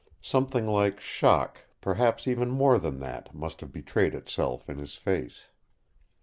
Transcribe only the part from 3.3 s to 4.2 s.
must have betrayed